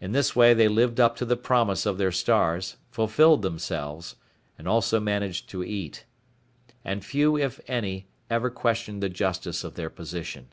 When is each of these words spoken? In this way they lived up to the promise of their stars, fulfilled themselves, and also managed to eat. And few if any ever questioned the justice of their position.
In 0.00 0.10
this 0.10 0.34
way 0.34 0.52
they 0.52 0.66
lived 0.66 0.98
up 0.98 1.14
to 1.14 1.24
the 1.24 1.36
promise 1.36 1.86
of 1.86 1.96
their 1.96 2.10
stars, 2.10 2.76
fulfilled 2.90 3.42
themselves, 3.42 4.16
and 4.58 4.66
also 4.66 4.98
managed 4.98 5.48
to 5.50 5.62
eat. 5.62 6.04
And 6.84 7.04
few 7.04 7.36
if 7.38 7.60
any 7.68 8.08
ever 8.28 8.50
questioned 8.50 9.00
the 9.00 9.08
justice 9.08 9.62
of 9.62 9.74
their 9.76 9.90
position. 9.90 10.48